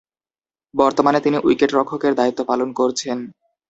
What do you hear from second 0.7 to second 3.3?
বর্তমানে তিনি উইকেটরক্ষক এর দায়িত্ব পালন করছেন।